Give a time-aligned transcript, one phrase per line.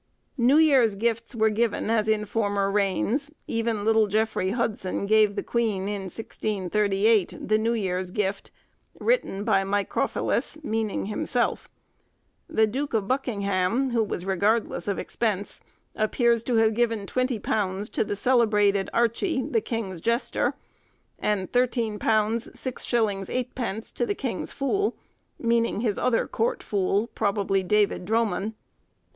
[0.39, 5.43] New Year's Gifts were given as in former reigns; even little Jeffery Hudson gave the
[5.43, 8.49] queen in 1638, 'The New Year's Gift,'
[8.99, 11.69] written by Microphilus, meaning himself.
[12.49, 15.61] The Duke of Buckingham, who was regardless of expense,
[15.95, 20.55] appears to have given £20 to the celebrated Archie, the king's jester;
[21.19, 21.99] and £13 6_s._
[23.53, 24.97] 8_d._ to the king's fool,
[25.37, 28.55] meaning his other court fool, probably David Dromon.